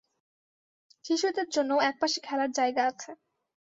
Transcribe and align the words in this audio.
শিশুদের 1.05 1.47
জন্যও 1.55 1.85
এক 1.89 1.95
পাশে 2.01 2.19
খেলার 2.23 2.51
জায়গা 2.51 2.81
আছে। 2.87 3.09